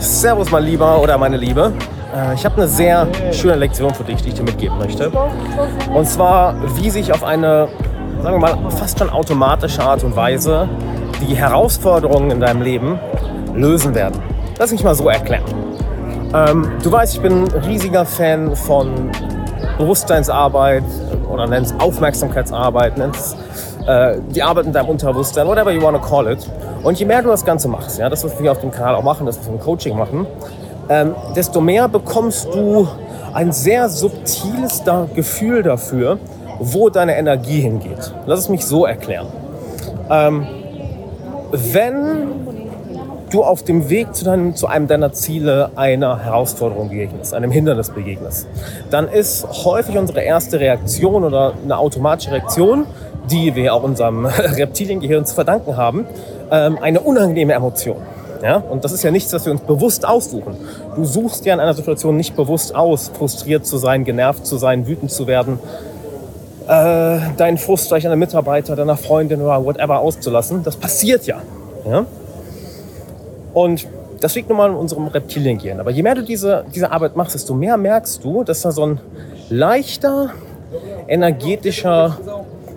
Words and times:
Servus, 0.00 0.50
mein 0.50 0.64
Lieber 0.64 1.00
oder 1.00 1.18
meine 1.18 1.36
Liebe. 1.36 1.72
Äh, 2.14 2.34
Ich 2.34 2.44
habe 2.44 2.56
eine 2.56 2.68
sehr 2.68 3.06
schöne 3.32 3.56
Lektion 3.56 3.94
für 3.94 4.04
dich, 4.04 4.22
die 4.22 4.28
ich 4.30 4.34
dir 4.34 4.42
mitgeben 4.42 4.78
möchte. 4.78 5.10
Und 5.94 6.06
zwar, 6.08 6.54
wie 6.76 6.90
sich 6.90 7.12
auf 7.12 7.22
eine, 7.22 7.68
sagen 8.22 8.40
wir 8.40 8.56
mal, 8.56 8.70
fast 8.70 8.98
schon 8.98 9.10
automatische 9.10 9.82
Art 9.82 10.02
und 10.02 10.16
Weise 10.16 10.68
die 11.20 11.34
Herausforderungen 11.34 12.30
in 12.30 12.40
deinem 12.40 12.62
Leben 12.62 12.98
lösen 13.54 13.94
werden. 13.94 14.20
Lass 14.58 14.72
mich 14.72 14.82
mal 14.82 14.94
so 14.94 15.08
erklären. 15.08 15.44
Ähm, 16.32 16.70
du 16.82 16.90
weißt, 16.90 17.16
ich 17.16 17.20
bin 17.20 17.44
ein 17.44 17.48
riesiger 17.66 18.06
Fan 18.06 18.56
von 18.56 19.10
Bewusstseinsarbeit 19.76 20.84
oder 21.30 21.46
nenn's 21.46 21.74
Aufmerksamkeitsarbeit, 21.78 22.96
nenn's 22.96 23.36
äh, 23.86 24.16
die 24.34 24.42
Arbeit 24.42 24.66
in 24.66 24.72
deinem 24.72 24.88
Unterbewusstsein, 24.88 25.46
whatever 25.46 25.70
you 25.70 25.82
want 25.82 25.96
to 25.96 26.02
call 26.02 26.30
it. 26.30 26.38
Und 26.82 26.98
je 26.98 27.04
mehr 27.04 27.22
du 27.22 27.28
das 27.28 27.44
Ganze 27.44 27.68
machst, 27.68 27.98
ja, 27.98 28.08
das, 28.08 28.24
was 28.24 28.40
wir 28.40 28.52
auf 28.52 28.60
dem 28.60 28.70
Kanal 28.70 28.94
auch 28.94 29.02
machen, 29.02 29.26
das, 29.26 29.38
was 29.38 29.46
wir 29.46 29.54
im 29.54 29.60
Coaching 29.60 29.96
machen, 29.96 30.26
ähm, 30.88 31.14
desto 31.36 31.60
mehr 31.60 31.88
bekommst 31.88 32.48
du 32.52 32.88
ein 33.32 33.52
sehr 33.52 33.88
subtiles 33.88 34.82
da 34.82 35.06
Gefühl 35.14 35.62
dafür, 35.62 36.18
wo 36.58 36.90
deine 36.90 37.16
Energie 37.16 37.60
hingeht. 37.60 38.12
Lass 38.26 38.40
es 38.40 38.48
mich 38.48 38.64
so 38.64 38.84
erklären. 38.84 39.26
Ähm, 40.10 40.46
wenn 41.52 42.28
du 43.30 43.44
auf 43.44 43.62
dem 43.62 43.88
Weg 43.88 44.14
zu, 44.14 44.24
deinem, 44.24 44.56
zu 44.56 44.66
einem 44.66 44.88
deiner 44.88 45.12
Ziele 45.12 45.70
einer 45.76 46.18
Herausforderung 46.18 46.88
begegnest, 46.88 47.32
einem 47.32 47.50
Hindernis 47.50 47.90
begegnest, 47.90 48.48
dann 48.90 49.08
ist 49.08 49.46
häufig 49.64 49.96
unsere 49.96 50.20
erste 50.20 50.58
Reaktion 50.58 51.24
oder 51.24 51.54
eine 51.62 51.78
automatische 51.78 52.32
Reaktion, 52.32 52.86
die 53.28 53.54
wir 53.54 53.74
auch 53.74 53.82
unserem 53.82 54.24
Reptiliengehirn 54.26 55.26
zu 55.26 55.34
verdanken 55.34 55.76
haben, 55.76 56.06
ähm, 56.50 56.78
eine 56.80 57.00
unangenehme 57.00 57.52
Emotion. 57.52 57.98
Ja? 58.42 58.56
Und 58.56 58.84
das 58.84 58.92
ist 58.92 59.02
ja 59.02 59.10
nichts, 59.10 59.32
was 59.32 59.44
wir 59.44 59.52
uns 59.52 59.62
bewusst 59.62 60.06
aussuchen. 60.06 60.56
Du 60.96 61.04
suchst 61.04 61.44
ja 61.44 61.54
in 61.54 61.60
einer 61.60 61.74
Situation 61.74 62.16
nicht 62.16 62.36
bewusst 62.36 62.74
aus, 62.74 63.10
frustriert 63.16 63.66
zu 63.66 63.76
sein, 63.78 64.04
genervt 64.04 64.46
zu 64.46 64.56
sein, 64.56 64.86
wütend 64.86 65.10
zu 65.10 65.26
werden, 65.26 65.58
äh, 66.66 67.18
deinen 67.36 67.58
Frust 67.58 67.88
vielleicht 67.88 68.06
an 68.06 68.12
einem 68.12 68.20
Mitarbeiter, 68.20 68.76
deiner 68.76 68.96
Freundin 68.96 69.42
oder 69.42 69.64
whatever 69.64 70.00
auszulassen. 70.00 70.62
Das 70.62 70.76
passiert 70.76 71.26
ja. 71.26 71.42
ja? 71.88 72.06
Und 73.52 73.86
das 74.20 74.34
liegt 74.34 74.48
nun 74.48 74.58
mal 74.58 74.70
in 74.70 74.76
unserem 74.76 75.06
Reptiliengehirn. 75.06 75.80
Aber 75.80 75.90
je 75.90 76.02
mehr 76.02 76.14
du 76.14 76.22
diese, 76.22 76.64
diese 76.74 76.90
Arbeit 76.92 77.16
machst, 77.16 77.34
desto 77.34 77.54
mehr 77.54 77.76
merkst 77.76 78.22
du, 78.22 78.44
dass 78.44 78.60
da 78.62 78.70
so 78.70 78.84
ein 78.84 79.00
leichter, 79.48 80.30
energetischer 81.08 82.18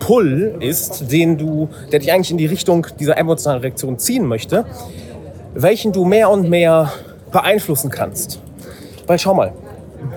Pull 0.03 0.55
ist, 0.59 1.13
den 1.13 1.37
du, 1.37 1.69
der 1.93 1.99
dich 1.99 2.11
eigentlich 2.11 2.31
in 2.31 2.37
die 2.37 2.45
Richtung 2.45 2.85
dieser 2.99 3.17
emotionalen 3.17 3.61
Reaktion 3.61 3.97
ziehen 3.97 4.25
möchte, 4.25 4.65
welchen 5.53 5.93
du 5.93 6.03
mehr 6.03 6.29
und 6.29 6.49
mehr 6.49 6.91
beeinflussen 7.31 7.89
kannst. 7.89 8.41
Weil 9.07 9.17
schau 9.17 9.33
mal, 9.33 9.53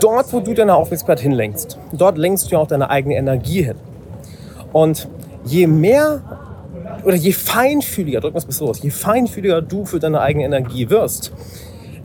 dort, 0.00 0.32
wo 0.32 0.40
du 0.40 0.54
deine 0.54 0.74
Aufmerksamkeit 0.74 1.20
hinlenkst, 1.20 1.78
dort 1.92 2.18
lenkst 2.18 2.50
du 2.50 2.56
auch 2.56 2.66
deine 2.66 2.90
eigene 2.90 3.14
Energie 3.14 3.62
hin. 3.62 3.76
Und 4.72 5.08
je 5.44 5.68
mehr 5.68 6.20
oder 7.04 7.14
je 7.14 7.30
feinfühliger, 7.30 8.20
drücken 8.20 8.34
wir 8.34 8.38
es 8.38 8.46
mal 8.46 8.52
so 8.54 8.68
aus, 8.68 8.82
je 8.82 8.90
feinfühliger 8.90 9.62
du 9.62 9.84
für 9.84 10.00
deine 10.00 10.20
eigene 10.20 10.46
Energie 10.46 10.90
wirst, 10.90 11.30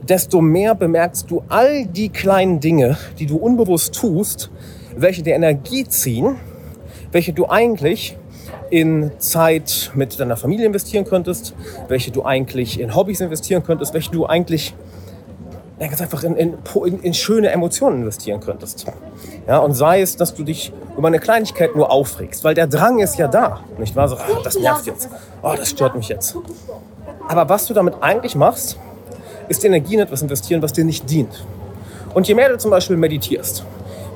desto 0.08 0.40
mehr 0.40 0.76
bemerkst 0.76 1.28
du 1.28 1.42
all 1.48 1.84
die 1.86 2.10
kleinen 2.10 2.60
Dinge, 2.60 2.96
die 3.18 3.26
du 3.26 3.38
unbewusst 3.38 3.92
tust, 3.96 4.52
welche 4.94 5.24
dir 5.24 5.34
Energie 5.34 5.82
ziehen, 5.82 6.36
welche 7.12 7.32
du 7.32 7.46
eigentlich 7.46 8.16
in 8.70 9.12
Zeit 9.18 9.90
mit 9.94 10.18
deiner 10.18 10.36
Familie 10.36 10.66
investieren 10.66 11.04
könntest, 11.04 11.54
welche 11.88 12.10
du 12.10 12.24
eigentlich 12.24 12.80
in 12.80 12.94
Hobbys 12.94 13.20
investieren 13.20 13.62
könntest, 13.62 13.94
welche 13.94 14.10
du 14.10 14.26
eigentlich 14.26 14.74
ja, 15.78 15.88
ganz 15.88 16.00
einfach 16.00 16.22
in, 16.22 16.36
in, 16.36 16.54
in, 17.02 17.14
schöne 17.14 17.50
Emotionen 17.50 18.02
investieren 18.02 18.40
könntest. 18.40 18.86
Ja, 19.46 19.58
und 19.58 19.74
sei 19.74 20.00
es, 20.00 20.16
dass 20.16 20.32
du 20.34 20.44
dich 20.44 20.72
über 20.96 21.08
eine 21.08 21.18
Kleinigkeit 21.18 21.74
nur 21.74 21.90
aufregst, 21.90 22.44
weil 22.44 22.54
der 22.54 22.66
Drang 22.66 23.00
ist 23.00 23.18
ja 23.18 23.28
da, 23.28 23.60
nicht 23.78 23.94
wahr? 23.96 24.08
So, 24.08 24.16
ah, 24.16 24.40
das 24.44 24.58
nervt 24.58 24.86
jetzt, 24.86 25.08
oh, 25.42 25.54
das 25.56 25.70
stört 25.70 25.96
mich 25.96 26.08
jetzt. 26.08 26.36
Aber 27.28 27.48
was 27.48 27.66
du 27.66 27.74
damit 27.74 27.94
eigentlich 28.00 28.36
machst, 28.36 28.78
ist 29.48 29.64
Energie 29.64 29.94
in 29.94 30.00
etwas 30.00 30.22
investieren, 30.22 30.62
was 30.62 30.72
dir 30.72 30.84
nicht 30.84 31.10
dient. 31.10 31.44
Und 32.14 32.28
je 32.28 32.34
mehr 32.34 32.48
du 32.48 32.58
zum 32.58 32.70
Beispiel 32.70 32.96
meditierst, 32.96 33.64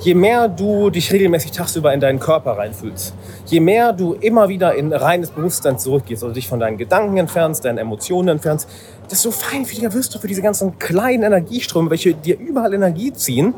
je 0.01 0.15
mehr 0.15 0.49
du 0.49 0.91
dich 0.91 1.13
regelmäßig 1.13 1.53
tagsüber 1.53 1.93
in 1.93 2.01
deinen 2.01 2.21
Körper 2.21 2.53
reinfühlst, 2.53 3.15
je 3.47 3.61
mehr 3.61 3.93
du 3.93 4.15
immer 4.15 4.49
wieder 4.49 4.75
in 4.75 4.93
reines 4.93 5.31
Bewusstsein 5.31 5.79
zurückgehst, 5.79 6.23
also 6.23 6.35
dich 6.35 6.49
von 6.49 6.61
deinen 6.61 6.77
Gedanken 6.77 7.17
entfernst, 7.17 7.65
deinen 7.65 7.79
Emotionen 7.79 8.29
entfernst, 8.29 8.69
desto 9.11 9.31
feinfühliger 9.31 9.93
wirst 9.95 10.15
du 10.15 10.19
für 10.19 10.29
diese 10.29 10.43
ganzen 10.43 10.79
kleinen 10.79 11.23
Energieströme, 11.23 11.91
welche 11.91 12.15
dir 12.15 12.39
überall 12.39 12.75
Energie 12.75 13.13
ziehen. 13.13 13.55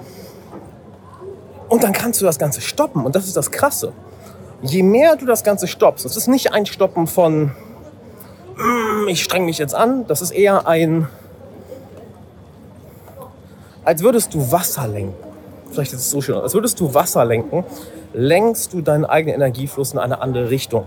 Und 1.69 1.83
dann 1.83 1.93
kannst 1.93 2.21
du 2.21 2.25
das 2.25 2.39
Ganze 2.39 2.61
stoppen. 2.61 3.05
Und 3.05 3.15
das 3.15 3.27
ist 3.27 3.37
das 3.37 3.51
Krasse. 3.51 3.93
Je 4.63 4.83
mehr 4.83 5.17
du 5.17 5.27
das 5.27 5.45
Ganze 5.45 5.69
stoppst, 5.69 6.05
das 6.05 6.17
ist 6.17 6.29
nicht 6.29 6.53
ein 6.53 6.67
Stoppen 6.67 7.07
von, 7.07 7.53
"Mm, 8.57 9.09
ich 9.09 9.23
streng 9.23 9.45
mich 9.45 9.59
jetzt 9.59 9.75
an, 9.75 10.07
das 10.07 10.23
ist 10.23 10.31
eher 10.31 10.67
ein, 10.67 11.09
als 13.85 14.03
würdest 14.03 14.35
du 14.35 14.51
Wasser 14.51 14.89
lenken. 14.89 15.28
Vielleicht 15.71 15.93
ist 15.93 16.01
es 16.01 16.11
so 16.11 16.21
schön, 16.21 16.37
als 16.37 16.55
würdest 16.55 16.81
du 16.81 16.95
Wasser 16.95 17.25
lenken, 17.25 17.65
lenkst 18.15 18.73
du 18.73 18.81
deinen 18.81 19.05
eigenen 19.05 19.37
Energiefluss 19.37 19.93
in 19.93 19.99
eine 19.99 20.21
andere 20.21 20.51
Richtung. 20.51 20.87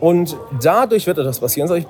Und 0.00 0.36
dadurch 0.62 1.06
wird 1.06 1.18
etwas 1.18 1.40
passieren. 1.40 1.70
Also 1.70 1.86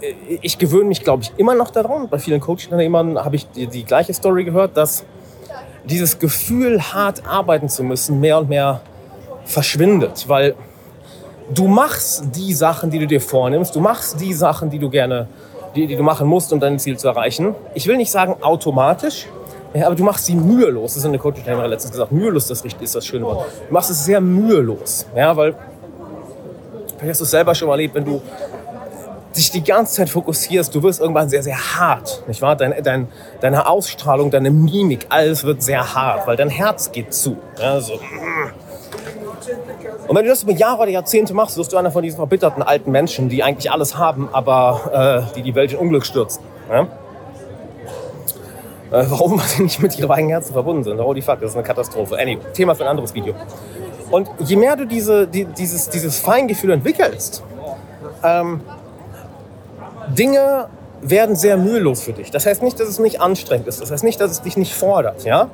ich, 0.00 0.40
ich 0.42 0.58
gewöhne 0.58 0.84
mich, 0.84 1.02
glaube 1.02 1.22
ich, 1.22 1.32
immer 1.36 1.54
noch 1.54 1.70
daran. 1.70 2.08
Bei 2.08 2.18
vielen 2.18 2.40
Coaching-Unternehmern 2.40 3.18
habe 3.24 3.36
ich 3.36 3.48
die, 3.50 3.66
die 3.66 3.84
gleiche 3.84 4.14
Story 4.14 4.44
gehört, 4.44 4.76
dass 4.76 5.04
dieses 5.84 6.18
Gefühl, 6.18 6.80
hart 6.80 7.26
arbeiten 7.26 7.68
zu 7.68 7.82
müssen, 7.82 8.20
mehr 8.20 8.38
und 8.38 8.48
mehr 8.48 8.80
verschwindet. 9.44 10.28
Weil 10.28 10.54
du 11.52 11.66
machst 11.66 12.24
die 12.34 12.54
Sachen, 12.54 12.90
die 12.90 12.98
du 12.98 13.06
dir 13.06 13.20
vornimmst, 13.20 13.74
du 13.74 13.80
machst 13.80 14.20
die 14.20 14.32
Sachen, 14.32 14.70
die 14.70 14.78
du 14.78 14.88
gerne, 14.88 15.28
die, 15.74 15.86
die 15.86 15.96
du 15.96 16.02
machen 16.02 16.26
musst, 16.26 16.52
um 16.52 16.60
dein 16.60 16.78
Ziel 16.78 16.96
zu 16.96 17.08
erreichen. 17.08 17.54
Ich 17.74 17.86
will 17.86 17.96
nicht 17.96 18.10
sagen 18.10 18.36
automatisch, 18.42 19.26
ja, 19.74 19.86
aber 19.86 19.96
du 19.96 20.04
machst 20.04 20.26
sie 20.26 20.36
mühelos. 20.36 20.92
Das 20.92 20.98
ist 20.98 21.04
eine 21.06 21.18
Coaching-Teilnehmerin 21.18 21.70
letztens 21.70 21.92
gesagt. 21.92 22.12
Mühelos 22.12 22.46
das 22.46 22.62
ist 22.62 22.94
das 22.94 23.04
schöne 23.04 23.24
Wort. 23.24 23.46
Du 23.66 23.74
machst 23.74 23.90
es 23.90 24.04
sehr 24.04 24.20
mühelos. 24.20 25.06
Ja, 25.16 25.36
weil 25.36 25.54
vielleicht 26.96 27.10
hast 27.10 27.20
du 27.20 27.24
es 27.24 27.30
selber 27.30 27.54
schon 27.54 27.66
mal 27.68 27.74
erlebt, 27.74 27.96
wenn 27.96 28.04
du 28.04 28.22
dich 29.36 29.50
die 29.50 29.64
ganze 29.64 29.96
Zeit 29.96 30.08
fokussierst, 30.10 30.72
du 30.72 30.82
wirst 30.82 31.00
irgendwann 31.00 31.28
sehr, 31.28 31.42
sehr 31.42 31.56
hart. 31.56 32.22
Nicht 32.28 32.40
wahr? 32.40 32.54
Dein, 32.54 32.74
dein, 32.84 33.08
deine 33.40 33.66
Ausstrahlung, 33.66 34.30
deine 34.30 34.52
Mimik, 34.52 35.06
alles 35.08 35.42
wird 35.42 35.60
sehr 35.60 35.94
hart, 35.94 36.26
weil 36.28 36.36
dein 36.36 36.50
Herz 36.50 36.92
geht 36.92 37.12
zu. 37.12 37.36
Ja, 37.60 37.80
so. 37.80 37.94
Und 40.06 40.16
wenn 40.16 40.24
du 40.24 40.30
das 40.30 40.44
über 40.44 40.52
Jahre 40.52 40.82
oder 40.82 40.90
Jahrzehnte 40.90 41.34
machst, 41.34 41.56
wirst 41.56 41.72
du 41.72 41.76
einer 41.76 41.90
von 41.90 42.02
diesen 42.02 42.16
verbitterten 42.16 42.62
alten 42.62 42.92
Menschen, 42.92 43.28
die 43.28 43.42
eigentlich 43.42 43.72
alles 43.72 43.98
haben, 43.98 44.28
aber 44.32 45.26
äh, 45.32 45.34
die 45.34 45.42
die 45.42 45.54
Welt 45.56 45.72
in 45.72 45.78
Unglück 45.78 46.06
stürzen. 46.06 46.44
Ja? 46.70 46.86
Äh, 48.94 49.06
warum? 49.08 49.40
Sie 49.46 49.62
nicht 49.62 49.82
mit 49.82 49.98
ihrem 49.98 50.10
eigenen 50.10 50.30
Herzen 50.30 50.52
verbunden 50.52 50.84
sind. 50.84 51.00
Holy 51.00 51.20
fuck, 51.20 51.40
das 51.40 51.50
ist 51.50 51.56
eine 51.56 51.64
Katastrophe. 51.64 52.16
Anyway, 52.16 52.38
Thema 52.52 52.74
für 52.74 52.84
ein 52.84 52.90
anderes 52.90 53.12
Video. 53.12 53.34
Und 54.10 54.28
je 54.38 54.54
mehr 54.56 54.76
du 54.76 54.86
diese, 54.86 55.26
die, 55.26 55.44
dieses, 55.44 55.88
dieses 55.88 56.20
Feingefühl 56.20 56.70
entwickelst, 56.70 57.42
ähm, 58.22 58.60
Dinge 60.16 60.68
werden 61.02 61.34
sehr 61.34 61.56
mühelos 61.56 62.02
für 62.02 62.12
dich. 62.12 62.30
Das 62.30 62.46
heißt 62.46 62.62
nicht, 62.62 62.78
dass 62.78 62.88
es 62.88 62.98
nicht 63.00 63.20
anstrengend 63.20 63.66
ist. 63.66 63.80
Das 63.80 63.90
heißt 63.90 64.04
nicht, 64.04 64.20
dass 64.20 64.30
es 64.30 64.42
dich 64.42 64.56
nicht 64.56 64.74
fordert. 64.74 65.24
Ja? 65.24 65.50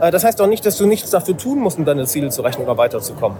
Äh, 0.00 0.10
Das 0.10 0.24
heißt 0.24 0.40
auch 0.40 0.46
nicht, 0.46 0.64
dass 0.64 0.78
du 0.78 0.86
nichts 0.86 1.10
dafür 1.10 1.36
tun 1.36 1.58
musst, 1.58 1.78
um 1.78 1.84
deine 1.84 2.06
Ziele 2.06 2.30
zu 2.30 2.40
rechnen 2.40 2.64
oder 2.64 2.78
weiterzukommen. 2.78 3.38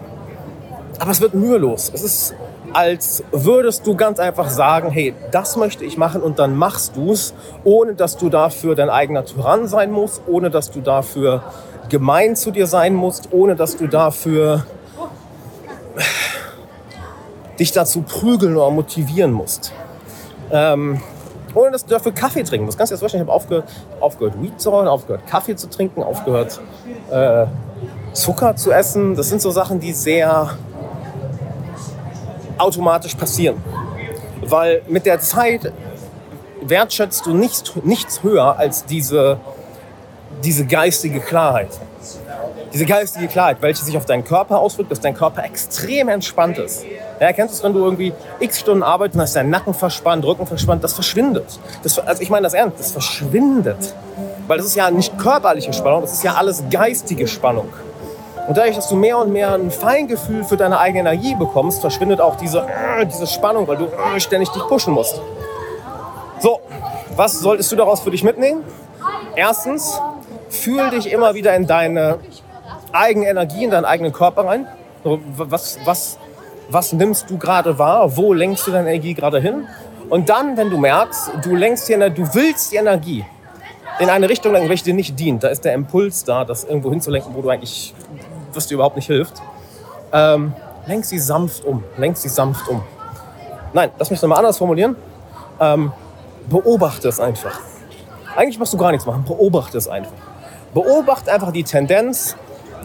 Aber 0.99 1.11
es 1.13 1.21
wird 1.23 1.33
mühelos. 1.33 1.91
Es 1.95 2.03
ist, 2.03 2.35
als 2.73 3.23
würdest 3.33 3.87
du 3.87 3.95
ganz 3.95 4.19
einfach 4.19 4.49
sagen, 4.49 4.91
hey, 4.91 5.15
das 5.31 5.57
möchte 5.57 5.85
ich 5.85 5.97
machen 5.97 6.23
und 6.23 6.39
dann 6.39 6.57
machst 6.57 6.97
du 6.97 7.13
es, 7.13 7.35
ohne 7.65 7.95
dass 7.95 8.17
du 8.17 8.29
dafür 8.29 8.75
dein 8.75 8.91
eigener 8.91 9.25
Tyrann 9.25 9.67
sein 9.69 9.91
musst, 9.91 10.23
ohne 10.27 10.51
dass 10.51 10.71
du 10.71 10.81
dafür 10.81 11.43
gemein 11.89 12.37
zu 12.37 12.51
dir 12.51 12.67
sein 12.67 12.95
musst, 12.95 13.29
ohne 13.33 13.57
dass 13.57 13.77
du 13.77 13.87
dafür 13.87 14.65
dich 17.59 17.73
dazu 17.73 18.03
prügeln 18.03 18.57
oder 18.57 18.71
motivieren 18.71 19.33
musst. 19.33 19.73
Ähm, 20.51 21.01
ohne 21.55 21.73
dass 21.73 21.85
du 21.85 21.91
dafür 21.91 22.13
Kaffee 22.13 22.43
trinken 22.43 22.67
musst. 22.67 22.79
Kannst 22.79 22.91
du 22.91 22.95
dir 22.95 22.97
das 22.97 23.01
vorstellen? 23.01 23.25
Ich 23.25 23.29
habe 23.29 23.37
aufgehört, 23.37 23.65
aufgehört, 24.01 24.41
Weed 24.41 24.61
zu 24.61 24.71
rauchen, 24.71 24.89
aufgehört, 24.89 25.27
Kaffee 25.27 25.57
zu 25.57 25.69
trinken, 25.69 26.03
aufgehört, 26.03 26.61
äh, 27.11 27.47
Zucker 28.13 28.57
zu 28.57 28.71
essen. 28.71 29.15
Das 29.15 29.29
sind 29.29 29.43
so 29.43 29.51
Sachen, 29.51 29.81
die 29.81 29.93
sehr 29.93 30.51
automatisch 32.61 33.15
passieren. 33.15 33.63
Weil 34.43 34.83
mit 34.89 35.07
der 35.07 35.21
Zeit 35.21 35.73
wertschätzt 36.63 37.27
du 37.27 37.35
nichts, 37.35 37.73
nichts 37.85 38.23
höher 38.23 38.59
als 38.59 38.85
diese, 38.85 39.39
diese 40.45 40.67
geistige 40.67 41.21
Klarheit. 41.21 41.69
Diese 42.73 42.87
geistige 42.87 43.27
Klarheit, 43.27 43.57
welche 43.61 43.85
sich 43.85 43.97
auf 43.97 44.07
deinen 44.07 44.25
Körper 44.25 44.59
auswirkt, 44.59 44.93
dass 44.93 45.01
dein 45.01 45.15
Körper 45.15 45.45
extrem 45.45 46.09
entspannt 46.09 46.59
ist. 46.59 46.85
Ja, 47.19 47.33
kennst 47.33 47.55
du 47.55 47.57
es, 47.59 47.65
wenn 47.65 47.73
du 47.73 47.81
irgendwie 47.81 48.13
x 48.39 48.61
Stunden 48.61 48.83
arbeitest 48.83 49.17
und 49.17 49.23
hast 49.23 49.37
deinen 49.37 49.51
Nacken 49.51 49.75
verspannt, 49.75 50.25
Rücken 50.25 50.47
verspannt, 50.47 50.85
das 50.85 50.93
verschwindet. 50.93 51.59
Das, 51.83 51.99
also 51.99 52.23
ich 52.23 52.31
meine 52.31 52.45
das 52.45 52.55
ernst, 52.55 52.79
das 52.79 52.93
verschwindet. 52.93 53.95
Weil 54.47 54.59
das 54.59 54.67
ist 54.67 54.77
ja 54.77 54.91
nicht 54.91 55.19
körperliche 55.19 55.73
Spannung, 55.73 56.03
das 56.03 56.13
ist 56.13 56.25
ja 56.25 56.35
alles 56.35 56.63
geistige 56.71 57.27
Spannung. 57.27 57.69
Und 58.51 58.57
dadurch, 58.57 58.75
dass 58.75 58.89
du 58.89 58.97
mehr 58.97 59.17
und 59.17 59.33
mehr 59.33 59.55
ein 59.55 59.71
Feingefühl 59.71 60.43
für 60.43 60.57
deine 60.57 60.81
eigene 60.81 61.09
Energie 61.09 61.37
bekommst, 61.37 61.83
verschwindet 61.83 62.21
auch 62.21 62.35
diese, 62.35 62.63
äh, 62.63 63.07
diese 63.07 63.29
Spannung, 63.29 63.69
weil 63.69 63.77
du 63.77 63.85
äh, 63.85 64.19
ständig 64.19 64.49
dich 64.49 64.65
pushen 64.65 64.93
musst. 64.93 65.23
So, 66.41 66.59
was 67.15 67.39
solltest 67.39 67.71
du 67.71 67.77
daraus 67.77 68.01
für 68.01 68.11
dich 68.11 68.25
mitnehmen? 68.25 68.65
Erstens, 69.37 70.01
fühl 70.49 70.91
dich 70.91 71.13
immer 71.13 71.35
wieder 71.35 71.55
in 71.55 71.69
deine 71.69 72.19
eigene 72.91 73.29
Energie, 73.29 73.63
in 73.63 73.71
deinen 73.71 73.85
eigenen 73.85 74.13
Körper 74.13 74.45
rein. 74.45 74.67
Was, 75.05 75.79
was, 75.85 76.19
was 76.71 76.93
nimmst 76.93 77.31
du 77.31 77.39
gerade 77.39 77.79
wahr? 77.79 78.17
Wo 78.17 78.33
lenkst 78.33 78.67
du 78.67 78.73
deine 78.73 78.89
Energie 78.89 79.15
gerade 79.15 79.39
hin? 79.39 79.69
Und 80.09 80.29
dann, 80.29 80.57
wenn 80.57 80.71
du 80.71 80.77
merkst, 80.77 81.31
du 81.45 81.55
lenkst 81.55 81.89
die 81.89 81.93
Energie, 81.93 82.21
du 82.21 82.35
willst 82.35 82.73
die 82.73 82.79
Energie 82.79 83.25
in 84.01 84.09
eine 84.09 84.29
Richtung 84.29 84.53
lenken, 84.53 84.69
welche 84.69 84.85
dir 84.85 84.95
nicht 84.95 85.19
dient, 85.21 85.45
da 85.45 85.49
ist 85.49 85.65
der 85.65 85.75
Impuls 85.75 86.25
da, 86.25 86.45
das 86.45 86.65
irgendwo 86.65 86.91
hinzulenken, 86.91 87.35
wo 87.35 87.43
du 87.43 87.51
eigentlich, 87.51 87.95
was 88.55 88.67
dir 88.67 88.75
überhaupt 88.75 88.97
nicht 88.97 89.07
hilft, 89.07 89.41
ähm, 90.13 90.55
lenk 90.87 91.05
sie 91.05 91.19
sanft 91.19 91.65
um, 91.65 91.85
lenk 91.97 92.17
sie 92.17 92.29
sanft 92.29 92.69
um. 92.69 92.83
Nein, 93.73 93.91
lass 93.99 94.11
mich 94.11 94.21
nochmal 94.21 94.39
anders 94.39 94.59
formulieren. 94.59 94.97
Ähm, 95.61 95.93
beobachte 96.49 97.09
es 97.09 97.21
einfach. 97.21 97.61
Eigentlich 98.37 98.59
musst 98.59 98.73
du 98.73 98.79
gar 98.79 98.91
nichts 98.91 99.07
machen, 99.07 99.25
beobachte 99.25 99.79
es 99.79 99.89
einfach. 99.89 100.13
Beobachte 100.75 101.33
einfach 101.33 101.53
die 101.53 101.65
Tendenz 101.65 102.37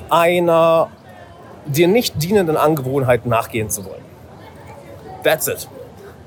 einer 0.09 0.89
dir 1.65 1.87
nicht 1.87 2.21
dienenden 2.21 2.57
Angewohnheit 2.57 3.25
nachgehen 3.25 3.69
zu 3.69 3.85
wollen. 3.85 4.03
That's 5.23 5.47
it. 5.47 5.67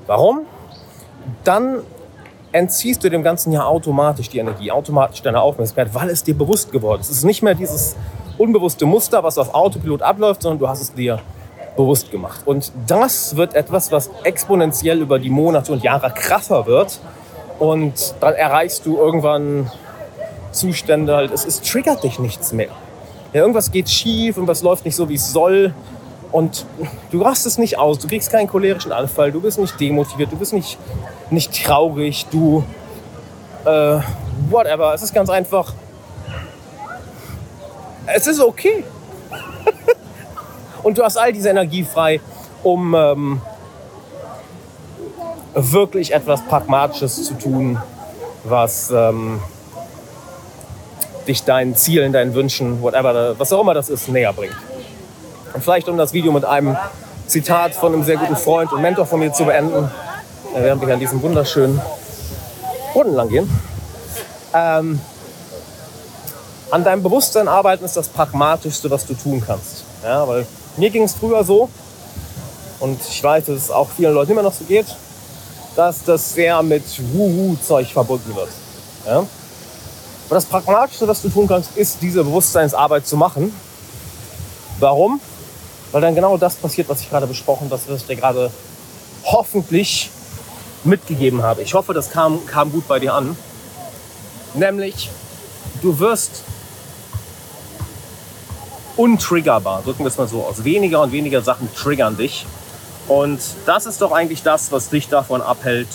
Warum? 0.07 0.41
Dann 1.43 1.81
entziehst 2.51 3.03
du 3.03 3.09
dem 3.09 3.23
ganzen 3.23 3.51
Jahr 3.53 3.67
automatisch 3.67 4.29
die 4.29 4.39
Energie, 4.39 4.71
automatisch 4.71 5.21
deine 5.21 5.41
Aufmerksamkeit, 5.41 5.93
weil 5.93 6.09
es 6.09 6.23
dir 6.23 6.35
bewusst 6.35 6.71
geworden 6.71 7.01
ist. 7.01 7.09
Es 7.09 7.17
ist 7.17 7.23
nicht 7.23 7.43
mehr 7.43 7.53
dieses 7.53 7.95
unbewusste 8.39 8.85
Muster, 8.85 9.23
was 9.23 9.37
auf 9.37 9.53
Autopilot 9.53 10.01
abläuft, 10.01 10.41
sondern 10.41 10.59
du 10.59 10.67
hast 10.67 10.81
es 10.81 10.93
dir 10.93 11.19
bewusst 11.75 12.09
gemacht. 12.11 12.41
Und 12.45 12.71
das 12.87 13.35
wird 13.35 13.53
etwas, 13.53 13.91
was 13.91 14.09
exponentiell 14.23 14.99
über 15.01 15.19
die 15.19 15.29
Monate 15.29 15.71
und 15.71 15.83
Jahre 15.83 16.11
krasser 16.11 16.65
wird 16.65 16.99
und 17.59 18.15
dann 18.21 18.33
erreichst 18.33 18.85
du 18.85 18.97
irgendwann 18.97 19.69
Zustände, 20.51 21.15
halt, 21.15 21.31
es, 21.31 21.45
es 21.45 21.61
triggert 21.61 22.03
dich 22.03 22.19
nichts 22.19 22.53
mehr. 22.53 22.69
Ja, 23.33 23.41
irgendwas 23.41 23.71
geht 23.71 23.89
schief, 23.89 24.37
irgendwas 24.37 24.63
läuft 24.63 24.85
nicht 24.85 24.95
so, 24.95 25.07
wie 25.09 25.15
es 25.15 25.31
soll. 25.31 25.73
Und 26.31 26.65
du 27.11 27.21
rastest 27.21 27.59
nicht 27.59 27.77
aus, 27.77 27.99
du 27.99 28.07
kriegst 28.07 28.31
keinen 28.31 28.47
cholerischen 28.47 28.91
Anfall, 28.91 29.31
du 29.31 29.41
bist 29.41 29.59
nicht 29.59 29.79
demotiviert, 29.79 30.31
du 30.31 30.37
bist 30.37 30.53
nicht, 30.53 30.77
nicht 31.29 31.65
traurig, 31.65 32.25
du. 32.31 32.63
Äh, 33.65 33.99
whatever. 34.49 34.93
Es 34.93 35.01
ist 35.01 35.13
ganz 35.13 35.29
einfach. 35.29 35.73
Es 38.15 38.27
ist 38.27 38.39
okay. 38.39 38.83
Und 40.83 40.97
du 40.97 41.03
hast 41.03 41.17
all 41.17 41.33
diese 41.33 41.49
Energie 41.49 41.83
frei, 41.83 42.21
um 42.63 42.95
ähm, 42.95 43.41
wirklich 45.53 46.13
etwas 46.13 46.41
Pragmatisches 46.45 47.25
zu 47.25 47.33
tun, 47.33 47.77
was 48.43 48.91
ähm, 48.91 49.41
dich 51.27 51.43
deinen 51.43 51.75
Zielen, 51.75 52.13
deinen 52.13 52.33
Wünschen, 52.33 52.81
whatever, 52.81 53.37
was 53.37 53.51
auch 53.51 53.61
immer 53.61 53.73
das 53.73 53.89
ist, 53.89 54.07
näher 54.07 54.33
bringt. 54.33 54.55
Und 55.53 55.63
vielleicht 55.63 55.89
um 55.89 55.97
das 55.97 56.13
Video 56.13 56.31
mit 56.31 56.45
einem 56.45 56.77
Zitat 57.27 57.73
von 57.73 57.93
einem 57.93 58.03
sehr 58.03 58.17
guten 58.17 58.35
Freund 58.35 58.71
und 58.71 58.81
Mentor 58.81 59.05
von 59.05 59.19
mir 59.19 59.33
zu 59.33 59.45
beenden, 59.45 59.91
während 60.55 60.85
wir 60.85 60.93
an 60.93 60.99
diesem 60.99 61.21
wunderschönen 61.21 61.79
Boden 62.93 63.13
lang 63.13 63.29
gehen. 63.29 63.49
Ähm, 64.53 64.99
an 66.71 66.83
deinem 66.83 67.03
Bewusstsein 67.03 67.47
arbeiten 67.47 67.85
ist 67.85 67.97
das 67.97 68.07
Pragmatischste, 68.07 68.89
was 68.89 69.05
du 69.05 69.13
tun 69.13 69.43
kannst. 69.45 69.83
Ja, 70.03 70.27
weil 70.27 70.45
mir 70.77 70.89
ging 70.89 71.03
es 71.03 71.13
früher 71.13 71.43
so, 71.43 71.69
und 72.79 72.99
ich 73.09 73.21
weiß, 73.21 73.45
dass 73.45 73.55
es 73.55 73.71
auch 73.71 73.89
vielen 73.89 74.13
Leuten 74.13 74.31
immer 74.31 74.43
noch 74.43 74.53
so 74.53 74.63
geht, 74.63 74.85
dass 75.75 76.03
das 76.03 76.33
sehr 76.33 76.61
mit 76.63 76.83
Wuhu-Zeug 77.13 77.91
verbunden 77.91 78.35
wird. 78.35 78.49
Ja? 79.05 79.17
Aber 79.17 80.35
das 80.35 80.45
Pragmatischste, 80.45 81.07
was 81.07 81.21
du 81.21 81.29
tun 81.29 81.47
kannst, 81.47 81.75
ist, 81.75 82.01
diese 82.01 82.23
Bewusstseinsarbeit 82.23 83.05
zu 83.05 83.17
machen. 83.17 83.53
Warum? 84.79 85.19
Weil 85.91 86.01
dann 86.01 86.15
genau 86.15 86.37
das 86.37 86.55
passiert, 86.55 86.87
was 86.87 87.01
ich 87.01 87.09
gerade 87.09 87.27
besprochen 87.27 87.69
habe, 87.69 87.81
was 87.87 88.01
ich 88.01 88.07
dir 88.07 88.15
gerade 88.15 88.51
hoffentlich 89.25 90.09
mitgegeben 90.83 91.41
habe. 91.41 91.61
Ich 91.63 91.73
hoffe, 91.73 91.93
das 91.93 92.09
kam, 92.09 92.45
kam 92.45 92.71
gut 92.71 92.87
bei 92.87 92.99
dir 92.99 93.13
an. 93.13 93.35
Nämlich, 94.53 95.09
du 95.81 95.99
wirst 95.99 96.43
untriggerbar, 98.99 99.81
drücken 99.81 99.99
wir 99.99 100.07
es 100.07 100.17
mal 100.17 100.27
so 100.27 100.43
aus. 100.43 100.65
Weniger 100.65 101.01
und 101.01 101.13
weniger 101.13 101.41
Sachen 101.41 101.73
triggern 101.73 102.17
dich. 102.17 102.45
Und 103.07 103.39
das 103.65 103.85
ist 103.85 104.01
doch 104.01 104.11
eigentlich 104.11 104.43
das, 104.43 104.73
was 104.73 104.89
dich 104.89 105.07
davon 105.07 105.41
abhält, 105.41 105.87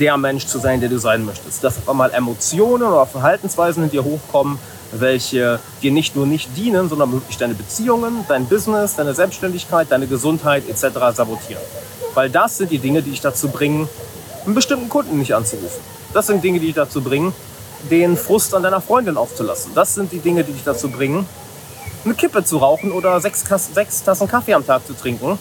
der 0.00 0.16
Mensch 0.16 0.46
zu 0.46 0.58
sein, 0.58 0.80
der 0.80 0.88
du 0.88 0.98
sein 0.98 1.24
möchtest. 1.24 1.62
Dass 1.62 1.78
auf 1.78 1.88
einmal 1.88 2.10
Emotionen 2.10 2.82
oder 2.82 3.06
Verhaltensweisen 3.06 3.84
in 3.84 3.90
dir 3.90 4.02
hochkommen, 4.02 4.58
welche 4.90 5.60
dir 5.82 5.92
nicht 5.92 6.16
nur 6.16 6.26
nicht 6.26 6.56
dienen, 6.56 6.88
sondern 6.88 7.12
wirklich 7.12 7.38
deine 7.38 7.54
Beziehungen, 7.54 8.24
dein 8.26 8.46
Business, 8.46 8.96
deine 8.96 9.14
Selbstständigkeit, 9.14 9.86
deine 9.90 10.08
Gesundheit 10.08 10.68
etc. 10.68 11.14
sabotieren. 11.14 11.62
Weil 12.14 12.28
das 12.28 12.58
sind 12.58 12.72
die 12.72 12.78
Dinge, 12.78 13.02
die 13.02 13.10
dich 13.10 13.20
dazu 13.20 13.50
bringen, 13.50 13.88
einen 14.44 14.56
bestimmten 14.56 14.88
Kunden 14.88 15.16
nicht 15.16 15.32
anzurufen. 15.32 15.80
Das 16.12 16.26
sind 16.26 16.42
Dinge, 16.42 16.58
die 16.58 16.66
dich 16.66 16.74
dazu 16.74 17.02
bringen, 17.02 17.32
den 17.88 18.16
Frust 18.16 18.52
an 18.52 18.64
deiner 18.64 18.80
Freundin 18.80 19.16
aufzulassen. 19.16 19.72
Das 19.76 19.94
sind 19.94 20.10
die 20.10 20.18
Dinge, 20.18 20.42
die 20.42 20.52
dich 20.52 20.64
dazu 20.64 20.90
bringen, 20.90 21.24
eine 22.04 22.14
Kippe 22.14 22.44
zu 22.44 22.58
rauchen 22.58 22.92
oder 22.92 23.20
sechs, 23.20 23.44
sechs 23.74 24.02
Tassen 24.02 24.28
Kaffee 24.28 24.54
am 24.54 24.66
Tag 24.66 24.86
zu 24.86 24.94
trinken 24.94 25.38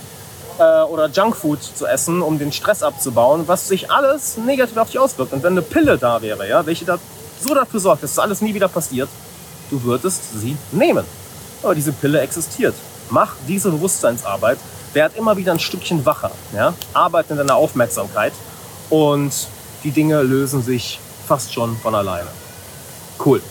äh, 0.60 0.84
oder 0.84 1.08
Junkfood 1.08 1.62
zu 1.64 1.86
essen, 1.86 2.22
um 2.22 2.38
den 2.38 2.52
Stress 2.52 2.84
abzubauen, 2.84 3.48
was 3.48 3.68
sich 3.68 3.90
alles 3.92 4.38
negativ 4.38 4.78
auf 4.78 4.88
dich 4.88 5.00
auswirkt. 5.00 5.34
Und 5.34 5.44
wenn 5.44 5.54
eine 5.54 5.62
Pille 5.62 5.98
da 5.98 6.22
wäre, 6.22 6.48
ja, 6.48 6.66
welche 6.66 6.86
da 6.86 7.00
so 7.40 7.56
dafür 7.56 7.80
sorgt, 7.80 8.04
dass 8.04 8.16
das 8.16 8.24
alles 8.24 8.42
nie 8.42 8.54
wieder 8.54 8.68
passiert, 8.68 9.10
du 9.70 9.82
würdest 9.84 10.40
sie 10.40 10.56
nehmen. 10.72 11.06
Aber 11.64 11.76
diese 11.76 11.92
Pille 11.92 12.22
existiert. 12.22 12.76
Mach 13.10 13.34
diese 13.48 13.72
Bewusstseinsarbeit, 13.72 14.58
werd 14.94 15.18
immer 15.18 15.38
wieder 15.38 15.52
ein 15.52 15.60
Stückchen 15.60 16.06
wacher, 16.06 16.32
ja? 16.54 16.74
arbeite 16.94 17.34
in 17.34 17.38
deiner 17.38 17.56
Aufmerksamkeit 17.56 18.34
und 18.90 19.32
die 19.84 19.92
Dinge 19.92 20.22
lösen 20.22 20.62
sich 20.62 21.00
fast 21.28 21.54
schon 21.54 21.78
von 21.78 21.96
alleine. 21.96 22.28
Cool. 23.24 23.42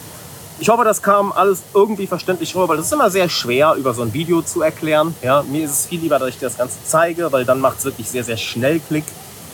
Ich 0.60 0.68
hoffe, 0.68 0.84
das 0.84 1.00
kam 1.00 1.32
alles 1.32 1.62
irgendwie 1.72 2.06
verständlich 2.06 2.54
rüber, 2.54 2.68
weil 2.68 2.78
es 2.80 2.84
ist 2.84 2.92
immer 2.92 3.10
sehr 3.10 3.30
schwer, 3.30 3.76
über 3.78 3.94
so 3.94 4.02
ein 4.02 4.12
Video 4.12 4.42
zu 4.42 4.60
erklären. 4.60 5.14
Ja, 5.22 5.42
mir 5.42 5.64
ist 5.64 5.70
es 5.70 5.86
viel 5.86 6.00
lieber, 6.00 6.18
dass 6.18 6.28
ich 6.28 6.38
dir 6.38 6.48
das 6.48 6.58
Ganze 6.58 6.76
zeige, 6.84 7.32
weil 7.32 7.46
dann 7.46 7.60
macht 7.60 7.78
es 7.78 7.86
wirklich 7.86 8.10
sehr, 8.10 8.24
sehr 8.24 8.36
schnell 8.36 8.78
Klick. 8.78 9.04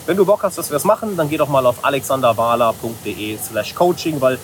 Wenn 0.07 0.17
du 0.17 0.25
Bock 0.27 0.43
hast, 0.43 0.59
dass 0.59 0.69
wir 0.69 0.75
das 0.75 0.83
machen, 0.83 1.17
dann 1.17 1.31
geh 1.31 1.37
doch 1.37 1.49
mal 1.49 1.65
auf 1.65 1.85
alexanderwala.de 1.85 3.39
slash 3.39 3.77
coaching, 3.77 4.21
weil 4.21 4.37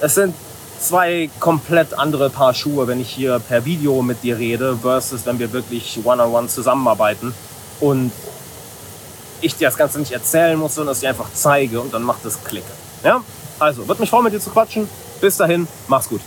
es 0.00 0.16
sind 0.16 0.34
zwei 0.80 1.30
komplett 1.38 1.96
andere 1.96 2.28
Paar 2.28 2.54
Schuhe, 2.54 2.88
wenn 2.88 3.00
ich 3.00 3.10
hier 3.10 3.38
per 3.38 3.64
Video 3.64 4.02
mit 4.02 4.24
dir 4.24 4.36
rede, 4.36 4.76
versus 4.82 5.24
wenn 5.26 5.38
wir 5.38 5.52
wirklich 5.52 6.00
one-on-one 6.02 6.38
-on 6.38 6.44
-one 6.46 6.48
zusammenarbeiten 6.48 7.32
und 7.78 8.10
ich 9.40 9.54
dir 9.54 9.68
das 9.68 9.76
Ganze 9.76 10.00
nicht 10.00 10.10
erzählen 10.10 10.58
muss, 10.58 10.74
sondern 10.74 10.94
es 10.94 11.00
dir 11.00 11.10
einfach 11.10 11.28
zeige 11.32 11.80
und 11.80 11.94
dann 11.94 12.02
macht 12.02 12.24
es 12.24 12.42
Klick. 12.42 12.64
Ja? 13.04 13.22
Also, 13.60 13.86
wird 13.86 14.00
mich 14.00 14.10
freuen, 14.10 14.24
mit 14.24 14.32
dir 14.32 14.40
zu 14.40 14.50
quatschen. 14.50 14.88
Bis 15.24 15.38
dahin, 15.38 15.66
mach's 15.88 16.06
gut. 16.06 16.20